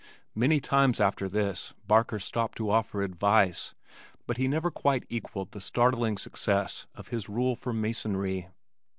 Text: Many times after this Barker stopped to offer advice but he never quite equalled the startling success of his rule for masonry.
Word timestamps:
Many 0.33 0.59
times 0.59 0.99
after 0.99 1.29
this 1.29 1.75
Barker 1.85 2.17
stopped 2.17 2.57
to 2.57 2.71
offer 2.71 3.03
advice 3.03 3.75
but 4.25 4.37
he 4.37 4.47
never 4.47 4.71
quite 4.71 5.05
equalled 5.09 5.51
the 5.51 5.61
startling 5.61 6.17
success 6.17 6.87
of 6.95 7.09
his 7.09 7.29
rule 7.29 7.55
for 7.55 7.71
masonry. 7.71 8.49